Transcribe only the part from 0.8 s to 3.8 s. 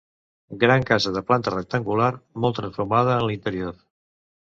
casa de planta rectangular, molt transformada en l'interior.